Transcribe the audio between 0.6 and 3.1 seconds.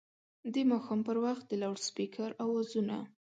ماښام پر وخت د لوډسپیکر اوازونه